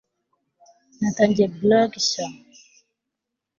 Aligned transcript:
natangiye 0.99 1.47
blog 1.59 1.89
nshya 2.01 2.25